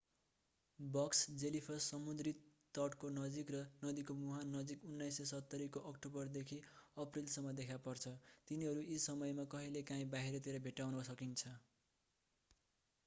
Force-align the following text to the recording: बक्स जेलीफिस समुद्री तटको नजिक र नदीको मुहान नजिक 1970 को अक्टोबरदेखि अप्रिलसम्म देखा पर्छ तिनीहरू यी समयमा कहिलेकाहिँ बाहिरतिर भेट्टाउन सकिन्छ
बक्स 0.79 1.19
जेलीफिस 1.41 1.87
समुद्री 1.89 2.31
तटको 2.75 3.09
नजिक 3.17 3.51
र 3.55 3.59
नदीको 3.83 4.15
मुहान 4.21 4.47
नजिक 4.53 4.87
1970 4.93 5.67
को 5.75 5.83
अक्टोबरदेखि 5.91 6.57
अप्रिलसम्म 6.97 7.53
देखा 7.59 7.77
पर्छ 7.85 8.13
तिनीहरू 8.47 8.85
यी 8.87 8.97
समयमा 9.05 9.45
कहिलेकाहिँ 9.53 10.07
बाहिरतिर 10.15 10.63
भेट्टाउन 10.65 10.97
सकिन्छ 11.05 11.53